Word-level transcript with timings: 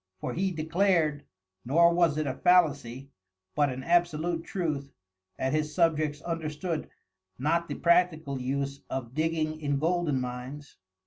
For 0.19 0.33
he 0.33 0.49
declar'd 0.49 1.25
(nor 1.63 1.93
was 1.93 2.17
it 2.17 2.25
a 2.25 2.33
Fallacie, 2.33 3.11
but 3.53 3.69
an 3.69 3.83
absolute 3.83 4.43
Truth,) 4.43 4.91
that 5.37 5.53
his 5.53 5.75
Subjects 5.75 6.21
understood 6.23 6.89
not 7.37 7.67
the 7.67 7.75
practical 7.75 8.41
use 8.41 8.81
of 8.89 9.13
digging 9.13 9.61
in 9.61 9.77
Golden 9.77 10.19
Mines. 10.19 10.77